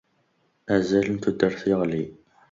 Azal 0.73 1.07
n 1.11 1.17
tudert 1.17 1.61
yeɣli. 1.69 2.03